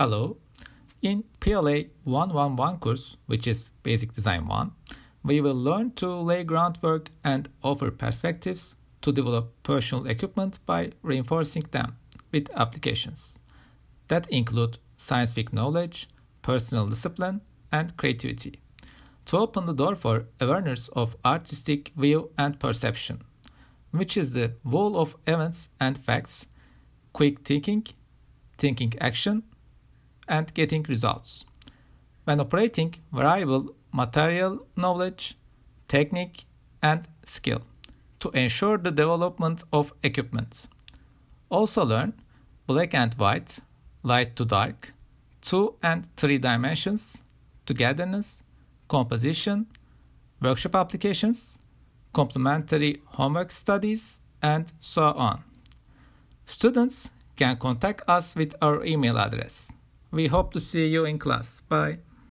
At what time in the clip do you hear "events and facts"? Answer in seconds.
25.26-26.46